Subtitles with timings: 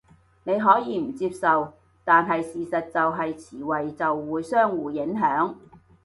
[0.45, 5.53] 你可以唔接受，但係事實就係詞彙就會相互影響